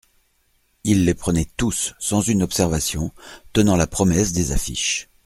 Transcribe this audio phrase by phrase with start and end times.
[0.83, 3.11] Il les prenait tous, sans une observation,
[3.53, 5.11] tenant la promesse des affiches.